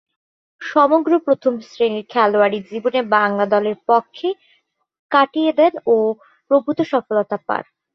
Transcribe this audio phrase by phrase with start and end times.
[0.61, 4.35] সমগ্র প্রথম-শ্রেণীর খেলোয়াড়ি জীবনে বাংলা দলের পক্ষেই
[5.11, 5.95] কাটিয়ে দেন ও
[6.51, 7.63] প্রভূত সফলতা পান।